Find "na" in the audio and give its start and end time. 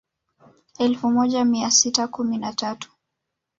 2.37-2.53